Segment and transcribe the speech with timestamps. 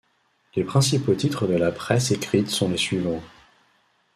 [0.55, 3.21] Les principaux titres de la presse écrite sont les suivants.